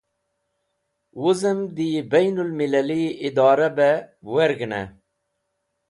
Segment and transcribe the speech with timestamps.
[1.21, 3.89] Wuzem de yi Bain ul Millali Idorah be
[4.33, 4.81] werg̃hene